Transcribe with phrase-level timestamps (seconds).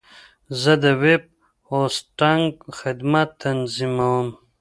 [0.61, 1.23] زه د ویب
[1.69, 4.27] هوسټنګ خدمت تنظیموم.